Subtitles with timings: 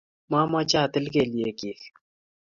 [0.31, 1.83] Mameche atil kelyek chich.